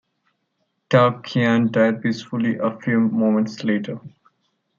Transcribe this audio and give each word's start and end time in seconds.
Tao 0.89 1.21
Qian 1.21 1.71
died 1.71 2.01
peacefully 2.01 2.57
a 2.57 2.71
few 2.79 3.01
moments 3.01 3.63
later. 3.63 4.01